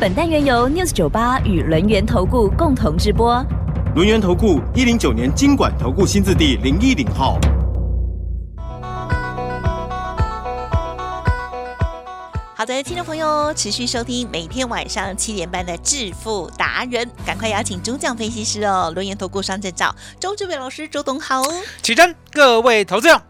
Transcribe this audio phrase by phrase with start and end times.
[0.00, 3.44] 本单元由 News 九八与轮源投顾共同直播。
[3.94, 7.38] 轮源投顾一零九年经管投顾新字第零一零号。
[12.56, 21.42] 好的，听众朋友，持续收听每天晚上七点半的致富达人，赶快邀请主讲分析师哦，轮研投顾商证照周志伟老师，周董好。
[21.82, 23.20] 起身，各位投资者，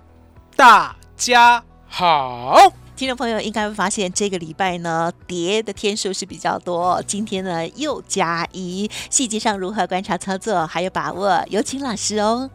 [0.55, 2.73] 大家好。
[3.01, 12.51] 听众朋友应该会发现，这个礼拜呢跌的天数是比较多，今天呢又加一，细节上如何观察操作，还有把握，有请老师哦。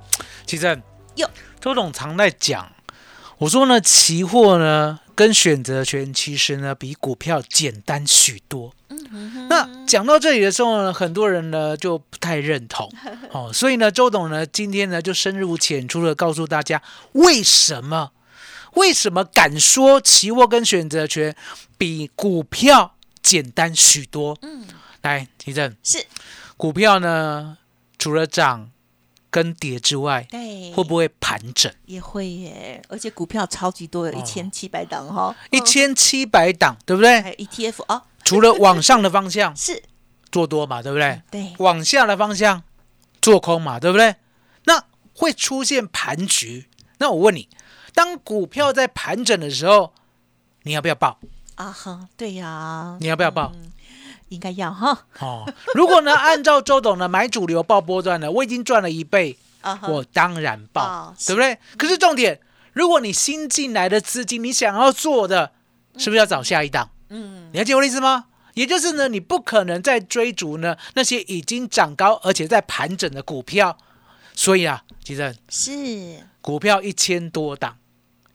[0.46, 0.84] 起身，
[1.16, 1.28] 哟，
[1.60, 2.72] 周董常在讲，
[3.40, 8.72] 我说呢，期货呢跟选择权其实呢比股票简单许多。
[8.90, 12.88] 嗯那讲到这里的时候呢，很多人呢就不太认同
[13.34, 16.80] 哦，所以呢，周董呢今天呢就深入浅出的告诉大家
[17.14, 18.12] 为什么。
[18.76, 21.36] 为什么敢说期货跟选择权
[21.78, 24.38] 比股票简单许多？
[24.42, 24.66] 嗯，
[25.02, 26.06] 来，提正是
[26.58, 27.58] 股票呢，
[27.98, 28.70] 除了涨
[29.30, 31.74] 跟跌之外，对，会不会盘整？
[31.86, 37.22] 也会耶，而且股票超级多，有一千七百档哈，一千七百档，对不对？
[37.22, 39.84] 还有 ETF 哦，除了往上的方向 是
[40.32, 41.22] 做多嘛，对不对？
[41.32, 42.64] 对，往下的方向
[43.22, 44.16] 做空嘛，对不对？
[44.66, 46.68] 那会出现盘局。
[47.00, 47.48] 那我问你。
[47.96, 49.92] 当股票在盘整的时候，
[50.64, 51.18] 你要不要报
[51.56, 51.72] 啊？
[51.72, 53.52] 哈，对呀，你要不要报？
[54.30, 55.06] 应该要哈。
[55.20, 61.58] 哦，如果呢， 按照周董的买主流报波段呢，我已经赚了一倍，啊我当然报，对不对？
[61.78, 62.40] 可是重点，
[62.74, 65.52] 如果你新进来的资金，你想要做的，
[65.98, 66.90] 是不是要找下一档？
[67.10, 68.26] 嗯，你了解我的意思吗？
[68.56, 73.78] 也就是呢，你不可能再追逐呢那些已经涨高而且在盘整的股票，
[74.34, 77.78] 所以啊，其实是股票一千多档。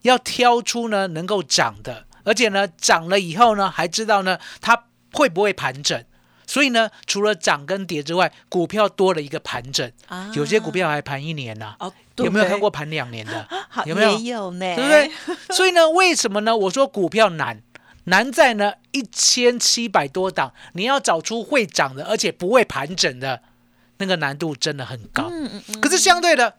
[0.01, 6.03] 要挑出呢能够涨的，而且呢涨了以后呢还知道呢它会不会盘整，
[6.47, 13.47] 所以呢除了涨跟跌之外，股票多了一个盘整，啊有些股票还盘一年呢、哦，有没有看过盘两年的？
[13.85, 14.17] 有没有？
[14.17, 15.35] 也有呢，对不对？
[15.55, 16.55] 所以呢，为什么呢？
[16.55, 17.61] 我说股票难，
[18.05, 23.41] 难在呢一千七百多档，你要找出会涨的，而且不会盘整的，
[23.97, 25.29] 那个难度真的很高。
[25.31, 26.55] 嗯嗯嗯，可是相对的，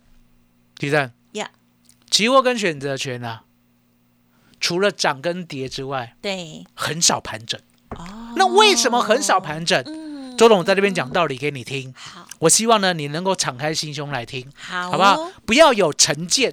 [0.76, 1.50] 第三呀，
[2.12, 3.44] 期货跟选择权啊，
[4.60, 7.58] 除了涨跟跌之外，对，很少盘整。
[7.96, 9.82] 哦，那为什么很少盘整？
[9.86, 15.32] 嗯，周董在这边讲道理给你听，好，我希望呢你能够敞开心胸来听，好，好不好？
[15.46, 16.52] 不要有成见。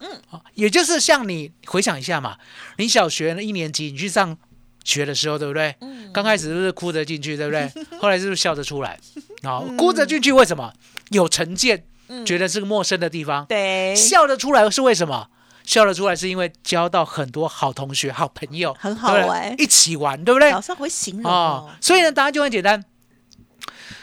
[0.00, 0.20] 嗯，
[0.54, 2.36] 也就是像你回想一下嘛，
[2.78, 4.36] 你小学呢一年级你去上
[4.82, 5.76] 学的时候，对不对？
[5.82, 7.70] 嗯，刚开始是不是哭着进去，对不对？
[8.00, 8.98] 后来是不是笑着出来？
[9.42, 10.72] 啊，哭着进去为什么？
[11.10, 13.44] 有成见，嗯觉得是个陌生的地方。
[13.46, 15.28] 对，笑得出来是为什么？
[15.64, 20.50] 笑得出来是因为交到很多好同学、好朋友，很好玩一起玩，对不对？
[20.52, 22.84] 早上会形容哦哦，，所以呢，答案就很简单。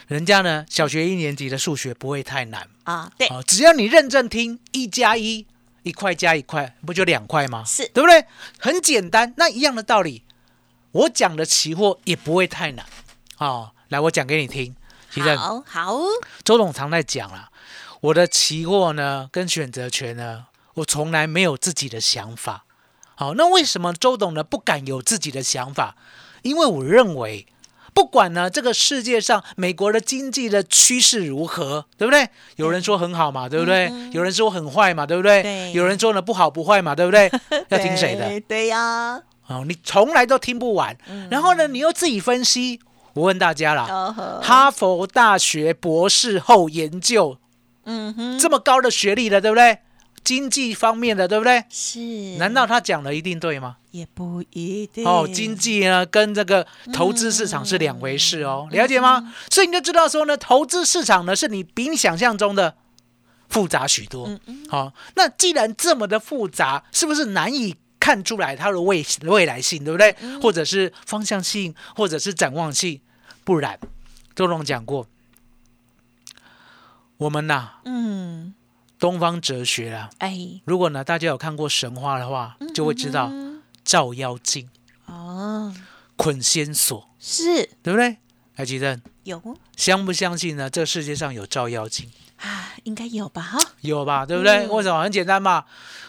[0.08, 5.48] 人家呢，小学一年级的数学不会太难啊，对，哦，只要你认真听，一加一，
[5.84, 7.64] 一块加一块，不就两块吗？
[7.66, 8.26] 是对不对？
[8.60, 9.34] 很简单。
[9.38, 10.24] 那一样的道理，
[10.92, 12.86] 我讲的期货也不会太难
[13.38, 13.72] 哦。
[13.88, 14.76] 来，我讲给你听。
[15.10, 15.98] 其实好好，
[16.44, 17.50] 周董常在讲啦，
[18.04, 22.66] 我的期货呢跟选择权呢，我从来没有自己的想法。
[23.16, 25.96] 好，那为什么周董呢不敢有自己的想法？
[26.42, 27.48] 因为我认为，
[27.94, 32.28] 不管呢这个世界上美国的经济的趋势如何，对不对？
[32.58, 33.88] 有人说很好嘛，对不对？
[33.90, 35.42] 嗯有人说很坏嘛，对不对？
[35.42, 37.32] 对有人说呢不好不坏嘛，对不对？
[37.70, 38.28] 要听谁的？
[38.28, 38.40] 对？
[38.42, 40.98] 对呀，哦，你从来都听不完。
[41.08, 42.82] 嗯然后呢，你又自己分析。
[43.14, 47.38] 我问大家啦，哦，哈佛大学博士后研究
[47.86, 49.80] 嗯哼，这么高的学历的，对不对？
[50.24, 51.66] 经济方面的，对不对？
[51.70, 52.00] 是，
[52.38, 53.78] 难道他讲的一定对吗？
[53.92, 59.34] 也不一定哦，经济呢跟这个投资市场是两回事哦，了解吗？
[59.52, 62.76] 所以你就知道说呢，投资市场呢是你比你想象中的
[63.50, 64.40] 复杂许多。
[64.70, 70.16] 好、那既然这么的复杂，是不是难以看出来它的未未来性，对不对？
[70.42, 73.02] 或者是方向性，或者是展望性？
[73.44, 73.78] 不然，
[74.36, 75.06] 周龙讲过，
[77.24, 78.54] 我们呐、嗯，
[79.00, 84.68] 东方哲学啊，哎，如果呢大家有看过神话的话，就会知道嗯照妖镜、
[85.06, 85.74] 哦，
[86.18, 88.18] 捆仙索，是，对不对？
[88.54, 89.42] 还记得，有
[89.78, 90.70] 相不相信呢？
[90.70, 92.10] 这世界上有照妖镜？
[92.42, 93.42] 啊，应该有吧？
[93.42, 94.26] 哈，有吧？
[94.26, 94.68] 对不对？
[94.68, 95.02] 嗯为什么？
[95.02, 95.64] 很简单嘛，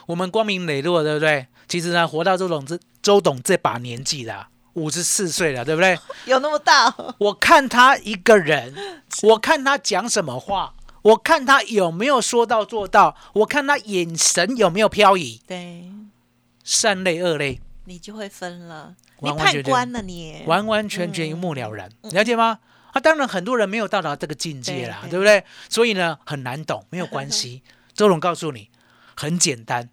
[0.06, 1.46] 我们光明磊落，对不对？
[1.68, 5.96] 其实呢，活到周董这周董这把年纪了，五十四岁了，对不对？
[6.26, 6.92] 有那么大？
[7.18, 8.74] 我看他一个人，
[9.22, 10.74] 我看他讲什么话，
[11.04, 15.90] 我看他有没有说到做到，我看他眼神有没有漂移，对，
[16.64, 22.58] 三类二类，你就会分了，你判完完全全官了你，完完全全一目了然，了解吗？
[22.92, 25.44] 啊，当然很多人没有到达这个境界啦，对对对不对？
[25.68, 27.62] 所以呢，很难懂，没有关系。
[27.92, 28.70] 周总告诉你，
[29.14, 29.90] 很简单，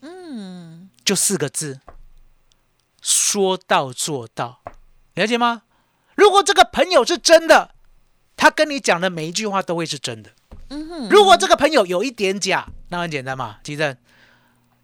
[0.00, 1.80] 嗯，就四个字：
[3.02, 4.62] 说到做到，
[5.14, 5.62] 了解吗？
[6.14, 7.74] 如果这个朋友是真的，
[8.34, 10.30] 他跟你讲的每一句话都会是真的。
[10.70, 13.96] 嗯哼，如果这个朋友有一点假，那很简单嘛，吉正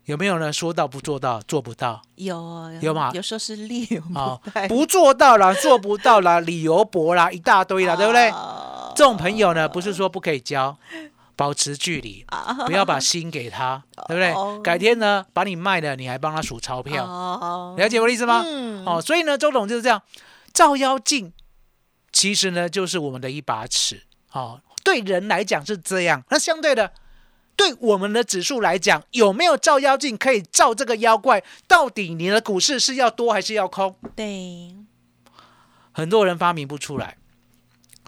[0.06, 0.52] 有没有呢？
[0.52, 2.02] 说到不做到，做不到。
[2.16, 3.10] 有有吗？
[3.14, 8.28] 有时候是利用啊不做到啦，做不到啦，理由薄啦，一大堆啦，对不对？
[8.30, 10.76] 啊这种朋友呢，不是说不可以交，
[11.36, 12.52] 保持距离，啊。
[12.66, 14.32] 不要把心给他，对不对？
[14.32, 14.60] 哦？
[14.62, 17.74] 改天呢，把你卖了，你还帮他数钞票，哦。
[17.78, 18.42] 了解我的意思吗？
[18.44, 18.84] 嗯。
[18.84, 20.02] 哦，所以呢，周董就是这样，
[20.52, 21.32] 照妖镜
[22.12, 26.92] 其实呢就是我们的一把尺，哦，对人来讲是这样，那相对的。
[27.56, 31.42] 对我们的指数来讲，有没有照妖镜可以照这个妖怪？
[31.68, 33.94] 到底你的股市是要多还是要空？
[34.16, 34.74] 对，
[35.92, 37.18] 很多人发明不出来，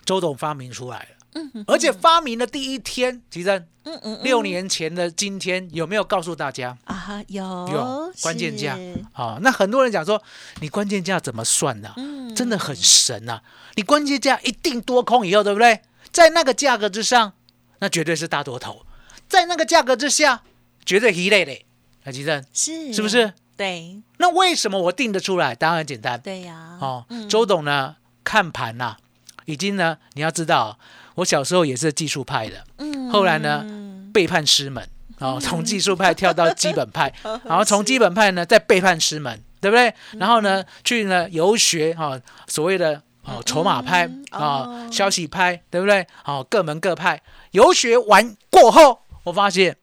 [0.06, 3.50] 周董发明出来了，嗯哼而且发明的第一天，其实
[3.84, 6.78] 嗯嗯嗯六年前的今天有没有告诉大家？
[6.84, 10.22] 啊有有关键价是啊、那很多人讲说，
[10.60, 13.42] 你关键价怎么算呢、嗯真的很神呐、
[13.74, 15.82] 你关键价一定多空以后，对不对？
[16.12, 17.32] 在那个价格之上，
[17.78, 18.84] 那绝对是大多头；
[19.28, 20.42] 在那个价格之下，
[20.84, 21.66] 绝对一类嘞。
[22.04, 23.08] 海基正是是不？
[23.08, 23.32] 是？
[23.56, 25.54] 对那为什么我定得出来？
[25.54, 27.04] 当然很简单对呀，哦。
[27.10, 28.96] 嗯周董呢看盘呐、
[29.44, 30.78] 已经呢，你要知道，
[31.16, 33.64] 我小时候也是技术派的，嗯后来呢
[34.12, 34.88] 背叛师门，
[35.18, 37.12] 哦，从技术派跳到基本派，
[37.44, 39.94] 然后从基本派呢再背叛师门，对不对？
[40.18, 46.06] 然后呢去呢游学哈、哦，所谓的哦筹码派嗯啊、哦消息派，对不对？
[46.24, 47.22] 哦，各门各派
[47.52, 49.76] 游学完过后，我发现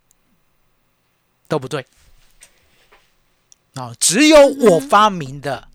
[1.47, 1.85] 都不对，
[3.75, 5.67] 哦，只有我发明的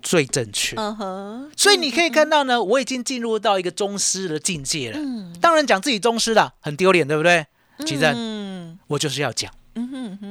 [0.00, 0.76] 最正确。
[0.76, 4.98] 嗯哼，所以你可以看到呢，我已经进入到一个宗师的境界了。
[4.98, 7.46] 嗯当然讲自己宗师了，很丢脸，对不对？
[7.84, 9.52] 其实嗯我就是要讲，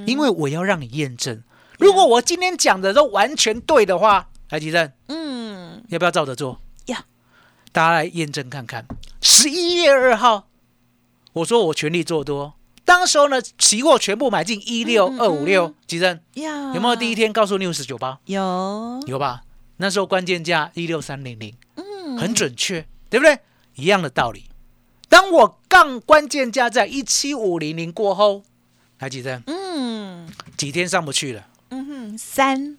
[0.06, 1.44] 因为我要让你验证。
[1.78, 5.50] 如果我今天讲的都完全对的话，来吉正嗯
[5.89, 6.62] 要不要照着做？
[6.86, 7.06] 呀，
[7.72, 8.86] 大家来验证看看。
[9.22, 10.48] 十一月二号，
[11.33, 12.56] 我说我全力做多，
[12.86, 18.19] 当时候呢，期货全部买进一六二五六，吉正呀，有没有第一天告诉 news 九八？
[18.25, 19.44] 有有吧？
[19.78, 23.39] 那时候关键价一六三零零，嗯很准确，对不对？
[23.75, 24.45] 一样的道理。
[25.10, 28.44] 当我杠关键价在一七五零零过后，
[28.98, 31.48] 还记得嗯几天上不去了？
[31.69, 32.78] 嗯哼三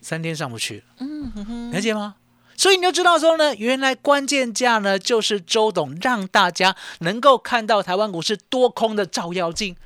[0.00, 2.16] 三天上不去了，嗯哼哼了解吗？
[2.58, 9.76] 所以你就知道说呢，原来关键价呢，就是周董让大家能够看到台湾股市多空的照妖镜，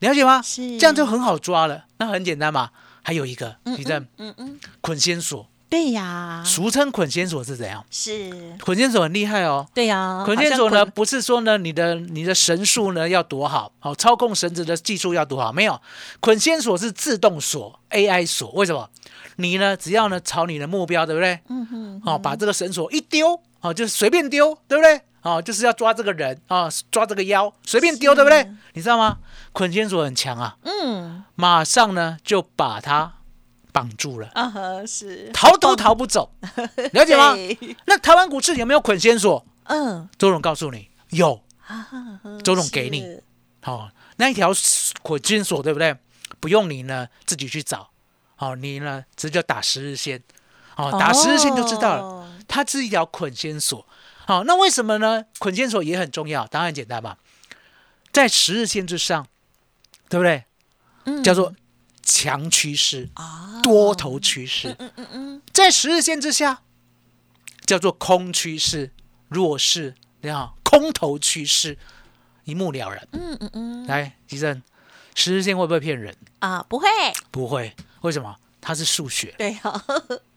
[0.00, 0.42] 了解吗？
[0.42, 1.86] 是这样就很好抓了。
[1.98, 2.70] 那很简单嘛。
[3.04, 7.82] 还有一个，你的嗯嗯捆仙索，对呀俗称捆仙索是怎样？
[7.90, 8.30] 是
[8.60, 9.66] 捆仙索很厉害哦。
[9.72, 15.80] 对呀，捆仙索呢，不是说呢你的你的绳术呢要多好，好操控绳子的技术要多好，没有。
[16.20, 18.86] 捆仙索是自动锁 AI 锁，为什么？
[19.36, 21.40] 你呢只要呢朝你的目标，对不对？
[21.48, 25.00] 嗯哼哦，把这个绳索一丢，哦，就是随便丢，对不对？
[25.22, 28.46] 哦，就是要抓这个人啊、抓这个妖，随便丢，对不对？
[28.74, 29.16] 你知道吗？
[29.52, 33.14] 捆仙索很强啊，嗯马上呢就把它
[33.72, 36.30] 绑住了，啊呵是逃都逃不走，
[36.92, 37.34] 了解吗？
[37.86, 39.44] 那台湾股市有没有捆仙索？
[39.64, 41.42] 嗯周总告诉你有。
[42.44, 43.18] 周总给你
[43.62, 44.52] 好哦，那一条
[45.02, 45.96] 捆金锁对不对？
[46.38, 47.88] 不用你呢自己去找，
[48.36, 50.22] 哦，你呢直接打十日线，
[50.76, 53.86] 哦，打十日线就知道了，哦它是一条捆仙锁。
[54.26, 55.24] 好、那为什么呢？
[55.38, 57.16] 捆仙锁也很重要，当然很简单嘛，
[58.12, 59.26] 在十日线之上，
[60.10, 60.44] 对不对？
[61.04, 61.54] 嗯叫做
[62.02, 66.62] 强趋势、啊多头趋势，嗯嗯嗯在十日线之下
[67.64, 68.90] 叫做空趋势、
[69.28, 71.78] 弱势，你好，空头趋势，
[72.44, 73.08] 一目了然。
[73.12, 74.62] 嗯嗯嗯来，吉正，
[75.14, 76.16] 十日线会不会骗人？
[76.40, 76.88] 啊不会
[77.30, 78.36] 不会，为什么？
[78.60, 79.60] 它是数学对呀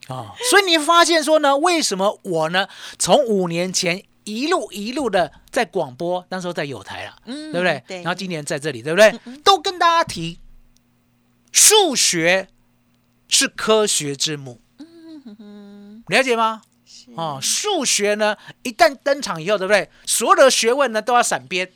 [0.08, 2.68] 啊、所以你发现说呢，为什么我呢，
[3.00, 7.84] 从五年前一路一路的在广播，那时候在有台了，嗯对不对？
[7.88, 9.12] 对然后今年在这里，对不对？
[9.44, 10.40] 都跟大家提，
[11.56, 12.50] 数学
[13.30, 14.60] 是科学之母，
[16.08, 16.64] 了解吗？
[17.16, 19.90] 哦，数学呢一旦登场以后，对不对？
[20.06, 21.72] 所有的学问呢都要闪边，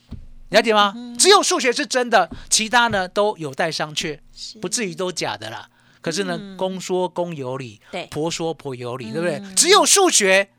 [0.50, 0.94] 了解吗？
[1.18, 4.20] 只有数学是真的，其他呢都有待商榷，
[4.60, 5.70] 不至于都假的啦。
[6.02, 8.06] 可是呢，公说公有理，对。
[8.08, 9.42] 婆说婆有理，对不对？
[9.56, 10.50] 只有数学，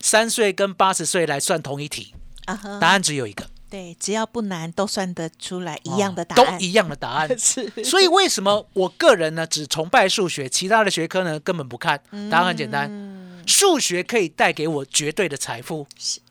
[0.00, 2.12] 三岁跟八十岁来算同一题，
[2.46, 7.26] 啊答案只有一个，对，只要不难，都算得出来一样的答案，哦都一样的答案。
[7.40, 11.98] 是，所以为什么我个人呢只崇拜数学，其他的学科呢根本不看？
[12.30, 15.86] 答案很简单，数学可以带给我绝对的财富，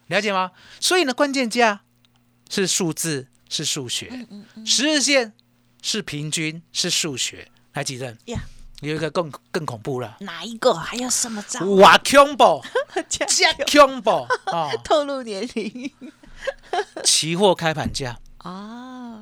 [0.05, 0.51] 了解吗？
[0.79, 1.81] 所以呢，关键价
[2.47, 4.27] 是数字，是数学，
[4.63, 5.33] 十日线
[5.81, 7.47] 是平均，是数学。
[7.73, 8.39] 来，吉正呀，
[8.81, 10.75] 有一个更更恐怖了，哪一个？
[10.75, 11.65] 还有什么招？
[11.77, 12.61] 哇恐怖，
[13.09, 14.11] 加加恐怖
[14.45, 14.69] 啊！
[14.85, 15.91] 透露年龄
[17.03, 19.21] 期货开盘价，啊，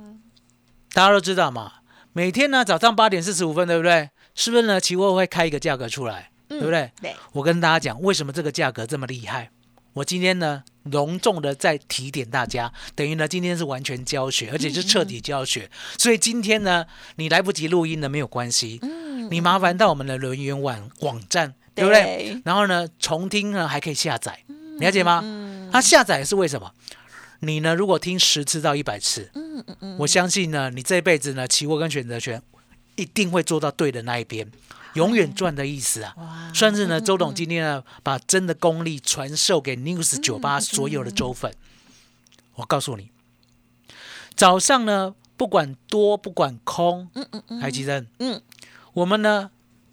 [0.93, 1.73] 大家都知道嘛，
[2.13, 4.09] 每天呢早上八点四十五分，对不对？
[4.35, 4.79] 是不是呢？
[4.79, 6.91] 期货会开一个价格出来，对不对？
[7.01, 9.49] 对，我跟大家讲，为什么这个价格这么厉害？
[9.93, 15.69] 我今天呢，隆重的再提点大家，等于呢，今天是完全教学，而且是彻底教学。
[15.97, 16.85] 所以今天呢，
[17.15, 18.79] 你来不及录音呢，没有关系，
[19.29, 22.01] 你麻烦到我们的轮源网网站，对不对？
[22.03, 24.45] 对然后呢，重听呢还可以下载，
[24.79, 25.21] 了解吗？
[25.71, 26.71] 它下载是为什么？
[27.39, 29.31] 你呢，如果听十次到一百次，
[29.99, 32.41] 我相信呢，你这辈子呢，期货跟选择权
[32.95, 34.51] 一定会做到对的那一边，
[34.93, 36.51] 永远赚的意思啊！
[36.53, 41.53] 算是呢，周董今天呢，把真的功力传授给 News 九八所有的周粉。
[42.55, 43.09] 我告诉你，
[44.35, 48.41] 早上呢，不管多不管空，嗯嗯嗯，海基珍，嗯，
[48.91, 49.51] 我们呢，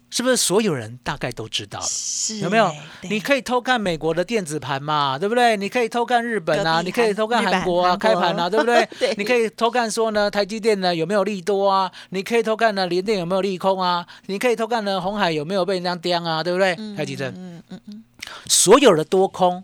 [0.09, 1.85] 是不是所有人大概都知道了？
[1.89, 2.73] 是有没有
[3.09, 5.57] 你可以偷看美国的电子盘嘛，对不对？
[5.57, 8.87] 你可以偷看日本啊，你可以偷看韩国啊，国开盘啊， 对不对？
[8.97, 11.91] 对你可以偷看说呢，台积电呢有没有利多啊？
[12.09, 14.07] 你可以偷看呢，联电有没有利空啊？
[14.27, 16.41] 你可以偷看呢，红海有没有被人家刁啊？
[16.41, 16.75] 对不对？
[16.95, 18.03] 台积电，嗯嗯嗯，
[18.47, 19.63] 所有的多空，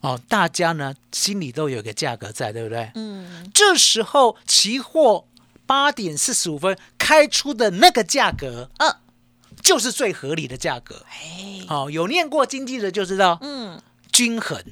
[0.00, 2.90] 哦，大家呢心里都有一个价格在，对不对？
[2.94, 5.24] 嗯，这时候期货
[5.66, 8.94] 八点四十五分开出的那个价格，嗯
[9.62, 11.04] 就是最合理的价格。
[11.10, 13.80] 哎，哦，有念过经济的就知道，嗯，
[14.12, 14.62] 均衡，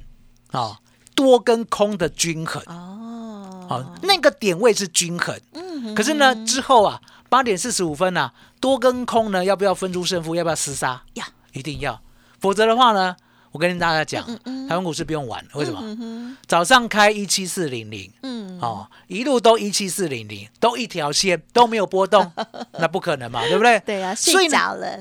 [0.52, 0.78] 哦，
[1.16, 5.40] 多跟空的均衡，哦，哦，那个点位是均衡。
[5.52, 10.34] 嗯，可是呢，之后啊，八点四十五分啊，多跟空呢，要不要分出胜负？
[10.36, 11.02] 要不要厮杀？
[11.14, 12.00] 呀，一定要，
[12.38, 13.16] 否则的话呢，
[13.54, 16.36] 我跟大家讲，嗯台湾股市不用玩了，为什么？
[16.44, 22.32] 早上开一七四零零，嗯，哦，一路都一七四零零，都一条线都没有波动，
[22.80, 23.78] 那不可能嘛，对不对？
[23.86, 24.98] 对啊，睡着了，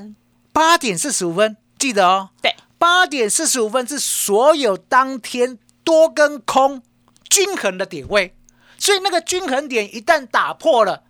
[0.52, 2.30] 八点四十五分，记得哦。
[2.40, 6.80] 对，八点四十五分是所有当天多跟空
[7.28, 8.36] 均衡的点位，
[8.78, 11.02] 所以那个均衡点一旦打破了，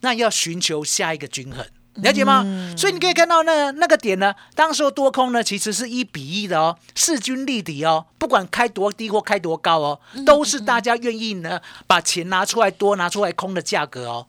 [0.00, 1.64] 那要寻求下一个均衡。
[1.96, 2.42] 了解吗？
[2.76, 14.26] 所以你可以看到那那个点呢，当时候多空呢其实是一比一的哦，势均力敌哦，不管开多低或开多高哦，都是大家愿意呢把钱拿出来多拿出来空的价格哦，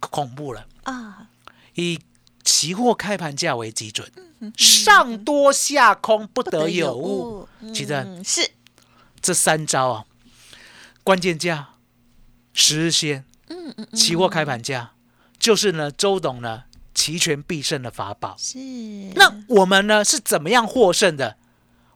[0.00, 0.66] 恐怖了。
[0.84, 1.28] 啊，
[1.74, 1.98] 以
[2.44, 4.10] 期货开盘价为基准，
[4.56, 7.48] 上多下空不得有误。
[7.72, 8.50] 其实嗯是，
[9.20, 10.04] 这三招啊，
[11.02, 11.70] 关键价、
[12.52, 13.86] 十日线、嗯嗯。
[13.92, 14.92] 期货开盘价，
[15.38, 16.64] 就是呢周董呢
[17.02, 18.36] 齐全必胜的法宝。
[18.38, 18.56] 是，
[19.16, 21.36] 那我们呢是怎么样获胜的？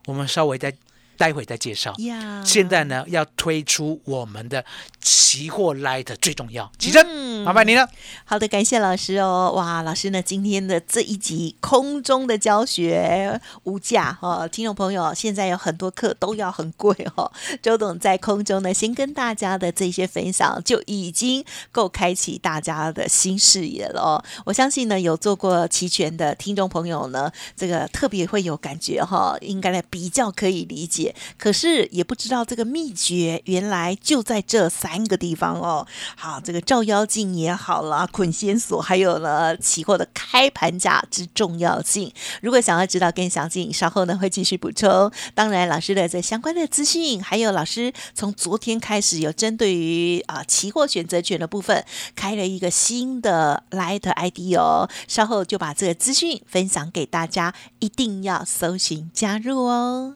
[0.07, 0.75] 我们稍微再
[1.17, 1.93] 待会再介绍。
[1.99, 4.63] 呀，现在呢要推出我们的
[5.01, 7.87] 期货 Light 最重要，奇珍，嗯麻烦你了。
[8.25, 9.53] 好的，感谢老师哦。
[9.55, 17.31] 哇，老师呢今天的这一集空中的教学无价哦，听众朋友，现在有很多课都要很贵哦。
[17.61, 24.23] 周董在空中呢，先跟大家的这些分享就已经够开启大家的新视野了哦。
[24.45, 31.06] 我相信呢，有做过期权的听众朋友呢，这个特别会有感觉哈、应该呢比较可以理解。
[31.37, 35.85] 可是也不知道这个秘诀原来就在这三个地方哦。
[36.15, 42.11] 好，这个照妖镜也好啦，捆仙索，还有呢期货的开盘价之重要性。
[42.41, 45.11] 如果想要知道更详细，稍后呢会继续补充。
[45.33, 51.83] 当然，老师的这相关的资讯，还有老师从昨天开始有针对于啊期货选择权的部分
[52.15, 60.15] 开了一个新的 Light ID 哦，稍后就把这个资讯分享给大家，一定要搜寻加入哦。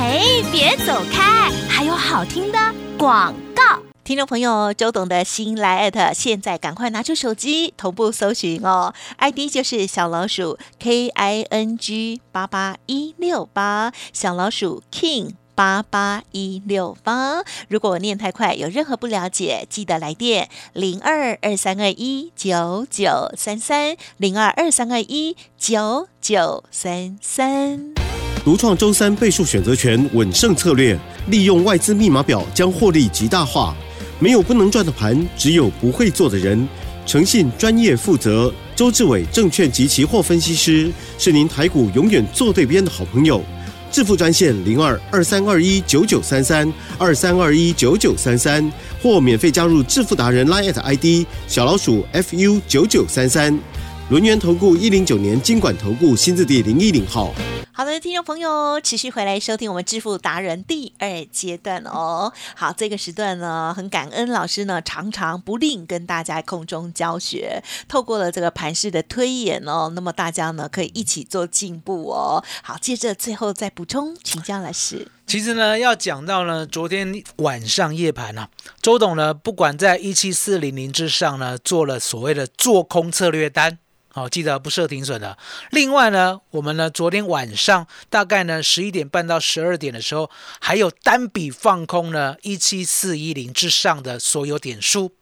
[0.00, 2.58] 嘿，别走开，还有好听的
[2.96, 3.82] 广告。
[4.04, 15.32] 听众朋友，周董的新来 at，现在赶快拿出手机同步搜寻哦，ID 就是小老鼠 K I N G 八八一六八，小老鼠 King。
[15.56, 17.42] 八八一六八。
[17.66, 28.07] 如果我念太快，有任何不了解，记得来电零二二三二一九九三三零二二三二一九九三三。
[28.48, 33.76] 独创周三倍数选择权稳胜策略，利用外资密码表将获利极大化。
[34.18, 36.66] 没有不能赚的盘，只有不会做的人。
[37.04, 43.42] 诚信、专业、负责，周志伟证券及期货分析师是您台股永远做对边的好朋友。
[43.92, 53.58] 致富专线零二二三二一九九三三二三二一九九三三，或免费加入致富达人 Line ID 小老鼠 fu 九九三三。
[54.08, 57.34] 轮源投顾一零九年经管投顾新字第零一零号。
[57.78, 62.32] 好的，听众朋友，持续回来收听我们致富达人第二阶段哦。
[62.56, 72.42] 好，这个时段呢，很感恩老师呢，常常不吝跟大家空中教学，透过了这个盘势的推演哦，那么大家呢可以一起做进步哦。
[72.64, 75.06] 好，接着最后再补充，请教老师。
[75.28, 78.48] 其实呢，要讲到呢，昨天晚上夜盘呢、
[78.82, 83.78] 周董呢，不管在一七四零零之上呢，做了所谓的做空策略单。
[84.10, 85.36] 好、记得不设停损的。
[85.70, 95.12] 另外呢，我们呢昨天晚上大概呢十一点半到十二点的时候，还有单笔放空呢一七四一零之上的所有点数。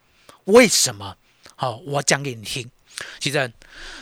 [0.45, 1.17] 为什么？
[1.57, 2.71] 好、我讲给你听。
[3.19, 3.53] 其实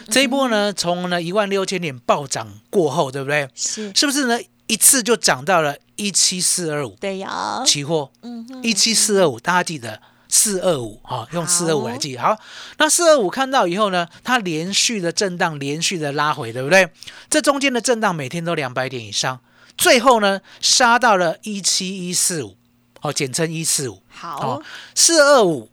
[0.08, 3.48] 这一波呢，从呢一万六千点暴涨过后，对不对？
[3.54, 4.38] 是是不是呢？
[4.66, 10.00] 一次就涨到了一七四二五，对呀，期货嗯哼，一七四二五，大家记得
[10.36, 12.18] 四二五哈，用四二五来记。
[12.18, 12.36] 好，
[12.78, 16.88] 那四二五看到以后呢，它连续的震荡，连续的拉回，对不对？
[17.30, 19.38] 这中间的震荡每天都两百点以上，
[19.78, 22.56] 最后呢杀到了一七一四五，
[23.02, 24.62] 哦，简称一四五，好哦，，
[24.96, 25.70] 四二五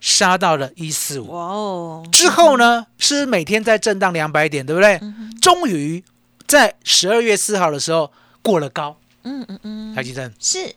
[0.00, 1.30] 杀到了一四五。
[1.30, 4.98] 哇哦，之后呢，是每天在震荡两百点，对不对？
[5.02, 6.02] 嗯终于
[6.46, 10.74] 在十二月四号的时候过了高，嗯嗯嗯，台积电是，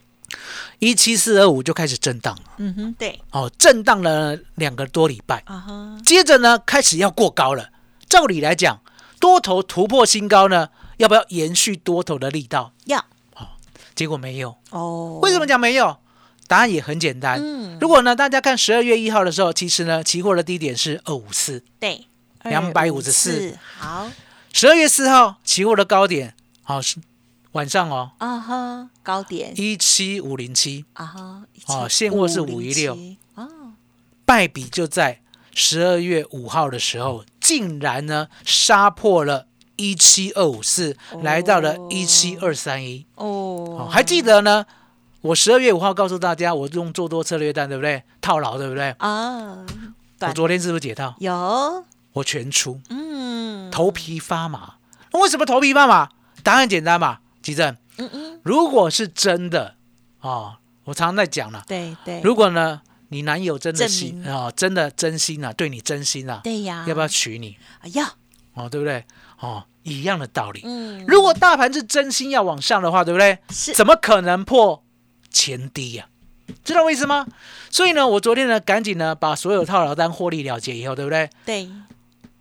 [0.80, 7.70] 一七四二五就开始震荡了，嗯哼，对，哦，震荡了两个多礼拜，啊哈，接着呢开始要过高了。
[8.10, 8.82] 照理来讲，
[9.20, 12.74] 多头突破新高呢，要不要延续多头的力道？
[12.86, 13.04] 要。
[13.34, 13.58] 好
[13.96, 14.56] 结果没有。
[14.70, 15.98] 哦，为什么讲没有？
[16.48, 17.40] 答案也很简单。
[17.42, 17.78] 嗯。
[17.80, 22.06] 如果呢，大家看十二月一号的时候，其实呢，期货的低点是二五四，对，
[22.44, 23.58] 两百五十四。
[23.78, 24.12] 好。
[24.52, 26.98] 十二月四号期货的高点，好、是
[27.54, 32.98] 晚上哦，啊哈，高点一七五零七，啊哈，哦现货是五一六
[33.36, 33.74] 哦，
[34.26, 35.22] 败笔就在
[35.54, 43.06] 十二月五号的时候，竟然呢杀破了一七二五四，来到了一七二三一。
[43.16, 44.66] 哦哦，还记得呢？
[45.22, 48.04] 我十二月五号告诉大家，我用做多策略单，对不对？
[48.20, 48.90] 套牢，对不对？
[48.98, 49.64] 啊，
[50.20, 51.14] 我昨天是不是解套？
[51.20, 54.74] 有，我全出，嗯，头皮发麻。
[55.12, 56.10] 那为什么头皮发麻？
[56.42, 57.76] 答案简单嘛，吉正。
[57.98, 59.76] 嗯嗯，如果是真的
[60.22, 67.56] 哦，我常常在讲了，对对，如果呢你男友真的证心啊哦，真的真心啊，对你真心啊，对呀，要不要娶你？
[67.82, 68.04] 啊要，
[68.56, 69.06] 哦，对不对？
[69.40, 70.62] 哦，一样的道理。
[70.64, 73.38] 嗯，如果大盘是真心要往上的话，对不对？
[73.52, 74.84] 是怎么可能破
[75.30, 76.08] 前低呀、
[76.64, 77.28] 知道我意思吗？
[77.70, 81.30] 所以呢，我昨天呢，赶紧呢把所有套牢单获利了结以后，对不对？
[81.46, 81.70] 对，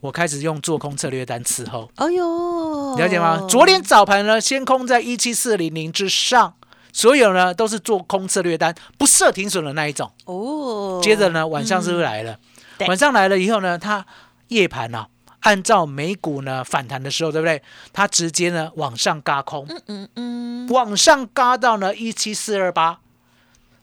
[0.02, 3.46] 我开始用做空策略单伺候，哎呦，了解吗？
[3.48, 6.54] 昨天早盘呢，先空在一七四零零之上，
[6.92, 10.10] 所有呢都是做空策略单，不设停损的那一种。
[10.24, 12.36] 哦，接着呢，晚上是不是来了？
[12.78, 14.04] 对晚上来了以后呢，它
[14.48, 15.06] 夜盘啊，
[15.42, 17.62] 按照美股呢反弹的时候，对不对？
[17.92, 22.98] 它直接呢往上嘎空，嗯嗯嗯往上嘎到呢一七四二八，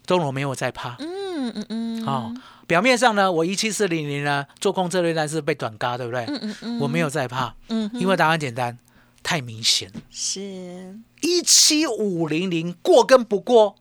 [0.05, 0.97] 中我没有在怕。
[0.99, 2.33] 嗯嗯嗯，哦，
[2.69, 6.23] 表面上呢，我一七四零零呢做空策略单是被短嘎，对不对？
[6.25, 8.77] 嗯嗯嗯，我没有在怕，嗯，因为答案简单，
[9.23, 9.99] 太明显了。
[10.11, 13.75] 是一七五零零过跟不过，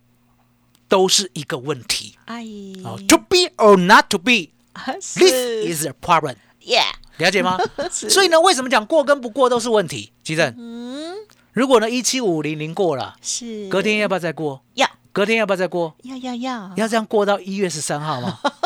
[0.89, 2.17] 都是一个问题。
[2.25, 2.43] 哎，
[2.83, 5.05] 哦，to be or not to be，this
[5.69, 6.37] is a problem。
[6.63, 7.59] yeah，了解吗？
[7.93, 10.13] 是所以呢，为什么讲过跟不过都是问题？
[10.25, 11.15] 吉正，嗯
[11.53, 14.63] 如果呢一七五零零过了，是隔天要不要再过？
[14.75, 15.95] 要隔天要不要再过？
[16.05, 18.39] 要要要，要这样过到一月十三号吗？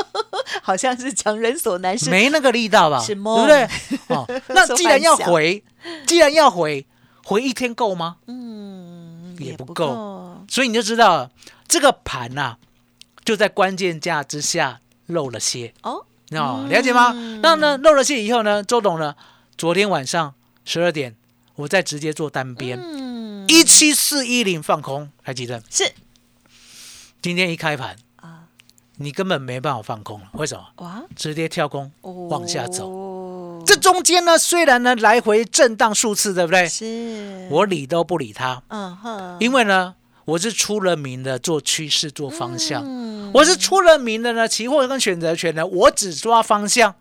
[0.62, 3.00] 好像是强人所难是没那个力道吧？
[3.04, 3.68] 是对梦不对？
[4.08, 5.62] 哦， 那既然要回，
[6.06, 6.86] 既然要回，
[7.24, 8.16] 回一天够吗？
[8.28, 11.30] 嗯不也不够所以你就知道
[11.66, 12.56] 这个盘呐、
[13.24, 17.12] 就在关键价之下漏了些哦，哦，了解吗？
[17.14, 19.16] 嗯那呢漏了些以后呢，周董呢，
[19.58, 21.16] 昨天晚上十二点，
[21.56, 25.60] 我再直接做单边嗯一七四一零放空，还记得？
[25.70, 25.90] 是
[27.20, 28.11] 今天一开盘啊，
[28.96, 30.64] 你根本没办法放空了，为什么？
[30.76, 32.84] 哇直接跳空往下走。
[32.88, 36.68] 走这中间呢，虽然呢来回震荡数次，对不对？
[36.68, 44.46] 是我理都不理它，嗯哼，因为呢，我是出了名的做趋势、做方向，嗯我是出了名的呢。
[44.46, 46.94] 期货跟选择权呢，我只抓方向，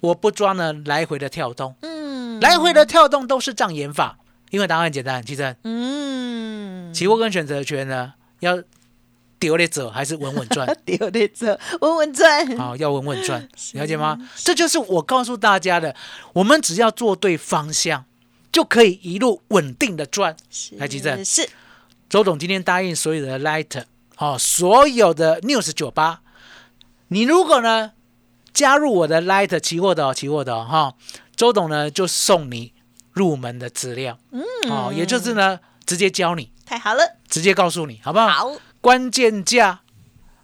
[0.00, 1.74] 我不抓呢来回的跳动。
[1.82, 4.18] 嗯来回的跳动都是障眼法，
[4.50, 8.56] 因为答案很简单，其实嗯，期货跟选择权呢要
[9.42, 10.64] 丢列走还是稳稳赚？
[10.86, 14.16] 丢在这稳稳赚，好，要稳稳赚， 了解吗？
[14.36, 15.96] 这就是我告诉大家的，
[16.32, 18.04] 我们只要做对方向，
[18.52, 20.36] 就可以一路稳定的赚。
[20.78, 21.48] 台积电是。
[22.08, 23.82] 周董今天答应所有的 Light，
[24.18, 26.20] 哦，所有的 News 酒吧，
[27.08, 27.92] 你如果呢
[28.54, 30.94] 加入我的 Light 期货的、哦、期货的哦哈、
[31.34, 32.74] 周董呢就送你
[33.10, 38.28] 入门的资料，嗯，哦，也就是呢直接教你，太好了，直接告诉你，好不好？
[38.28, 38.52] 好，
[38.82, 39.82] 关键价，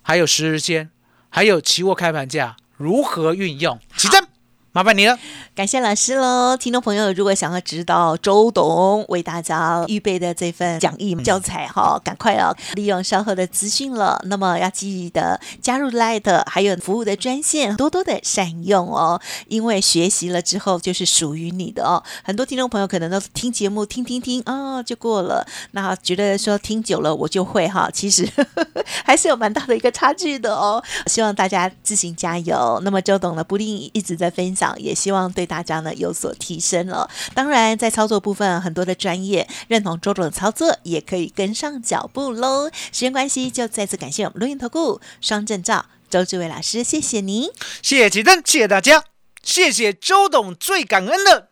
[0.01, 0.92] 还有时日线，
[1.29, 3.81] 还有期货开盘价如何运用？
[3.96, 4.27] 起真，
[4.72, 5.18] 麻烦你了。
[5.54, 6.57] 感谢老师喽！
[6.57, 14.20] 听众朋友，如果想要知道周董为大家预备的这份讲义教材哈，赶快哦，利用稍后的资讯了。
[14.26, 22.02] 那么要记得加入 Light，还有服务的专线，多多的善用哦，因为学习了之后就是属于你的哦。
[22.22, 28.28] 很多听众朋友可能都听节目听听听啊、就过了，那觉得说听久了我就会哈，其实
[29.04, 30.81] 还是有蛮大的一个差距的哦。
[31.07, 32.81] 希望大家自行加油。
[32.85, 37.09] 那么周董呢，不定一直在分享，也希望对大家呢有所提升了。
[37.35, 42.68] 当然，在操作部分，很多的专业认同周董的操作，也可以跟上脚步喽。
[42.71, 47.49] 时间关系，就再次感谢我们录音投顾双证照周志伟老师，谢谢您。
[47.83, 49.05] 谢谢起真，谢谢大家，
[49.42, 51.49] 谢谢周董，最感恩的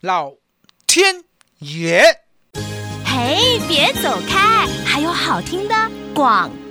[0.00, 0.34] 老
[0.86, 1.24] 天
[1.60, 2.20] 爷。
[3.04, 5.74] 嘿，别走开，还有好听的
[6.14, 6.65] 广告。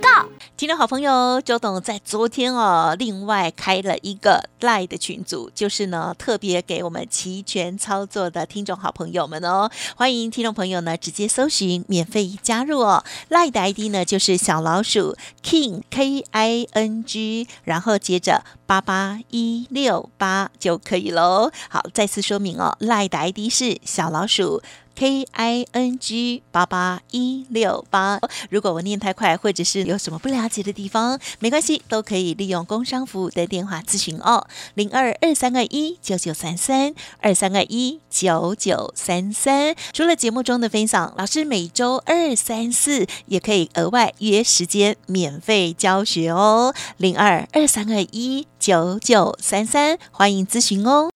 [0.56, 13.04] 听众好朋友，周董在昨天哦，另外开了一个赖的群组，就是呢特别给我们齐全操作的听众好朋友们哦，欢迎听众朋友呢直接搜寻免费加入哦。
[13.28, 15.14] 赖的 ID 呢就是小老鼠
[15.44, 21.52] king k i n g，然后接着八八一六八就可以喽。
[21.68, 24.62] 好，再次说明哦，，LIE 的 ID 是小老鼠。
[24.96, 28.18] K I N G 八八一六八。
[28.50, 39.76] 如果我念太快，或者是有什么不了解的地方，没关系，都可以利用工商服务的电话咨询哦，零二二三二一九九三三二三二一九九三三。
[39.92, 51.15] 除了节目中的分享，老师每周二、三、四也可以额外约时间免费教学哦，零二二三二一九九三三，欢迎咨询哦。